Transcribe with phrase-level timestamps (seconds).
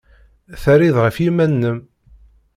[0.61, 1.79] Terrid ɣef yiman-nnem.